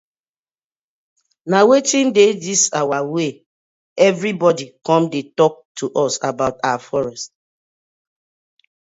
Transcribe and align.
Na 1.49 1.59
wetin 1.69 2.07
dey 2.15 2.31
dis 2.43 2.63
our 2.79 3.01
wey 3.13 3.31
everi 4.07 4.31
bodi 4.41 4.65
com 4.87 5.03
to 5.11 5.19
tok 5.37 5.53
to 5.77 5.85
us 6.03 6.13
abour 6.29 6.53
our 6.69 6.81
forest. 6.87 7.29